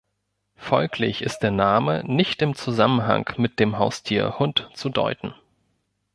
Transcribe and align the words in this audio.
Folglich 0.55 1.21
ist 1.21 1.41
der 1.43 1.51
Name 1.51 2.03
nicht 2.07 2.41
im 2.41 2.55
Zusammenhang 2.55 3.23
mit 3.37 3.59
dem 3.59 3.77
Haustier 3.77 4.39
„Hund“ 4.39 4.67
zu 4.73 4.89
deuten. 4.89 5.35